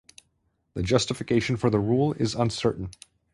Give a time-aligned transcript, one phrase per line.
[0.73, 2.89] The justification for the rule is uncertain.